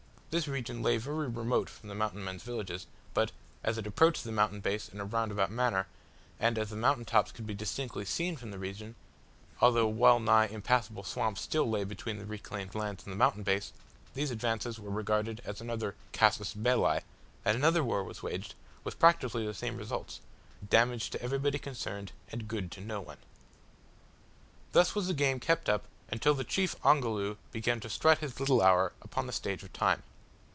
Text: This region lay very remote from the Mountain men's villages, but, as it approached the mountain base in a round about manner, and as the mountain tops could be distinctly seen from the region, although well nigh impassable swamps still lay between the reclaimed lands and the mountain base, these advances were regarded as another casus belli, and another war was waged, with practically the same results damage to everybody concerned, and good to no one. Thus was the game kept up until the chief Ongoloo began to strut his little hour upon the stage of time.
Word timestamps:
This 0.33 0.47
region 0.47 0.81
lay 0.81 0.95
very 0.95 1.27
remote 1.27 1.69
from 1.69 1.89
the 1.89 1.95
Mountain 1.95 2.23
men's 2.23 2.41
villages, 2.43 2.87
but, 3.13 3.33
as 3.65 3.77
it 3.77 3.85
approached 3.85 4.23
the 4.23 4.31
mountain 4.31 4.61
base 4.61 4.87
in 4.87 5.01
a 5.01 5.03
round 5.03 5.29
about 5.29 5.51
manner, 5.51 5.87
and 6.39 6.57
as 6.57 6.69
the 6.69 6.77
mountain 6.77 7.03
tops 7.03 7.33
could 7.33 7.45
be 7.45 7.53
distinctly 7.53 8.05
seen 8.05 8.37
from 8.37 8.49
the 8.49 8.57
region, 8.57 8.95
although 9.59 9.89
well 9.89 10.21
nigh 10.21 10.45
impassable 10.47 11.03
swamps 11.03 11.41
still 11.41 11.69
lay 11.69 11.83
between 11.83 12.17
the 12.17 12.25
reclaimed 12.25 12.73
lands 12.75 13.03
and 13.03 13.11
the 13.11 13.17
mountain 13.17 13.43
base, 13.43 13.73
these 14.13 14.31
advances 14.31 14.79
were 14.79 14.89
regarded 14.89 15.41
as 15.43 15.59
another 15.59 15.95
casus 16.13 16.53
belli, 16.53 17.01
and 17.43 17.57
another 17.57 17.83
war 17.83 18.01
was 18.01 18.23
waged, 18.23 18.55
with 18.85 18.99
practically 18.99 19.45
the 19.45 19.53
same 19.53 19.75
results 19.75 20.21
damage 20.65 21.09
to 21.09 21.21
everybody 21.21 21.59
concerned, 21.59 22.13
and 22.31 22.47
good 22.47 22.71
to 22.71 22.79
no 22.79 23.01
one. 23.01 23.17
Thus 24.71 24.95
was 24.95 25.07
the 25.07 25.13
game 25.13 25.41
kept 25.41 25.67
up 25.67 25.83
until 26.07 26.33
the 26.35 26.45
chief 26.45 26.73
Ongoloo 26.85 27.35
began 27.51 27.81
to 27.81 27.89
strut 27.89 28.19
his 28.19 28.39
little 28.39 28.61
hour 28.61 28.93
upon 29.01 29.27
the 29.27 29.33
stage 29.33 29.61
of 29.61 29.73
time. 29.73 30.03